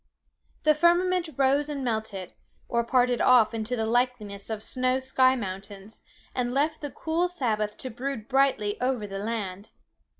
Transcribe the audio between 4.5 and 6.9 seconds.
snowy sky mountains, and left the